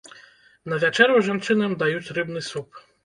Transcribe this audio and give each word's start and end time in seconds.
На 0.71 0.79
вячэру 0.83 1.19
жанчынам 1.27 1.77
даюць 1.85 2.13
рыбны 2.21 2.41
суп. 2.51 2.83